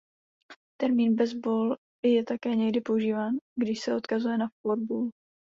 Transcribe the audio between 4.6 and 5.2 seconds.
Four Ball.